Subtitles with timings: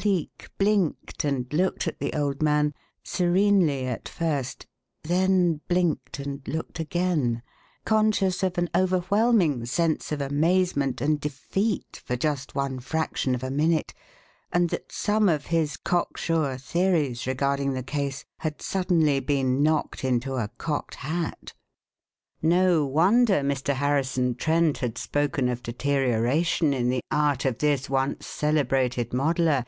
[0.00, 2.72] Cleek blinked and looked at the old man,
[3.04, 4.66] serenely at first,
[5.04, 7.42] then blinked and looked again,
[7.84, 13.50] conscious of an overwhelming sense of amazement and defeat for just one fraction of a
[13.50, 13.92] minute,
[14.50, 20.36] and that some of his cocksure theories regarding the case had suddenly been knocked into
[20.36, 21.52] a cocked hat.
[22.40, 23.74] No wonder Mr.
[23.74, 29.62] Harrison Trent had spoken of deterioration in the art of this once celebrated modeller.